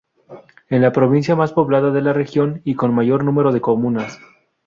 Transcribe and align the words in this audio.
Es 0.67 0.81
la 0.81 0.91
Provincia 0.91 1.35
más 1.35 1.53
poblada 1.53 1.91
de 1.91 2.01
la 2.01 2.11
región 2.11 2.63
y 2.63 2.73
con 2.73 2.91
mayor 2.91 3.23
número 3.23 3.51
de 3.51 3.61
comunas. 3.61 4.19